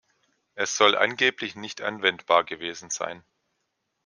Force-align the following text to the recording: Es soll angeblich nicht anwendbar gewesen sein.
Es 0.55 0.75
soll 0.77 0.97
angeblich 0.97 1.55
nicht 1.55 1.79
anwendbar 1.81 2.43
gewesen 2.43 2.89
sein. 2.89 3.23